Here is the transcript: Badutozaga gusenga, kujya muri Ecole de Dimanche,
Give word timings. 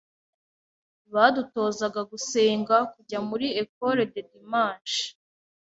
Badutozaga 1.13 2.01
gusenga, 2.11 2.75
kujya 2.93 3.19
muri 3.29 3.47
Ecole 3.61 4.03
de 4.13 4.21
Dimanche, 4.29 5.03